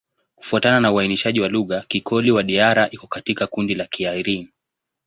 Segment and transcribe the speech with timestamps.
[0.35, 4.47] Kufuatana na uainishaji wa lugha, Kikoli-Wadiyara iko katika kundi la Kiaryan.